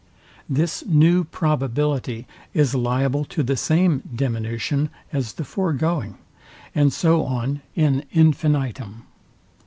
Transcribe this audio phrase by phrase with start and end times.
[0.49, 6.17] This new probability is liable to the same diminution as the foregoing,
[6.73, 9.03] and so on, IN INFINITUM.